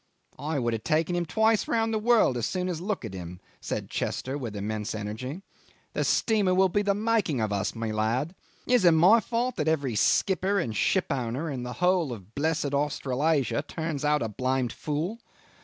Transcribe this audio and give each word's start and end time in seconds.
"I 0.39 0.57
would 0.57 0.73
have 0.73 0.83
taken 0.83 1.15
him 1.15 1.27
twice 1.27 1.67
round 1.67 1.93
the 1.93 1.99
world 1.99 2.35
as 2.35 2.47
soon 2.47 2.69
as 2.69 2.81
look 2.81 3.05
at 3.05 3.13
him," 3.13 3.39
said 3.59 3.87
Chester 3.91 4.35
with 4.35 4.55
immense 4.55 4.95
energy. 4.95 5.43
"The 5.93 6.03
steamer 6.03 6.55
will 6.55 6.69
be 6.69 6.81
the 6.81 6.95
making 6.95 7.39
of 7.39 7.53
us, 7.53 7.75
my 7.75 7.91
lad. 7.91 8.33
Is 8.65 8.83
it 8.83 8.93
my 8.93 9.19
fault 9.19 9.57
that 9.57 9.67
every 9.67 9.95
skipper 9.95 10.59
and 10.59 10.75
shipowner 10.75 11.51
in 11.51 11.61
the 11.61 11.73
whole 11.73 12.11
of 12.13 12.33
blessed 12.33 12.73
Australasia 12.73 13.61
turns 13.67 14.03
out 14.03 14.23
a 14.23 14.27
blamed 14.27 14.73
fool? 14.73 15.19